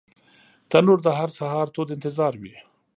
تنور 0.69 0.99
د 1.03 1.07
هر 1.17 1.29
سهار 1.37 1.67
تود 1.75 1.89
انتظار 1.95 2.33
وي 2.41 2.55